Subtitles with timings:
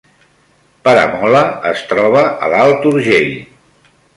[0.87, 1.43] Peramola
[1.73, 3.33] es troba a l’Alt Urgell